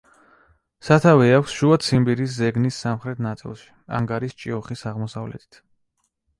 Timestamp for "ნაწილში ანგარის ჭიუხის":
3.27-4.85